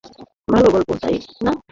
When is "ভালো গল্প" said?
0.47-0.89